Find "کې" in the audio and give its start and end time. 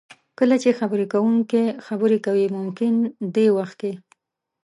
3.81-3.91